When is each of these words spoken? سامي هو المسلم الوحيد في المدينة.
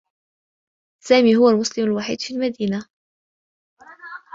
سامي 1.03 1.35
هو 1.35 1.49
المسلم 1.49 1.85
الوحيد 1.85 2.21
في 2.21 2.33
المدينة. 2.33 2.85